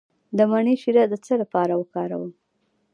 د 0.37 0.39
مڼې 0.51 0.73
شیره 0.81 1.03
د 1.09 1.13
څه 1.25 1.33
لپاره 1.41 1.73
وکاروم؟ 1.77 2.31